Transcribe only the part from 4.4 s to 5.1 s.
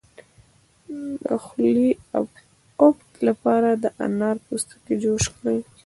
پوستکی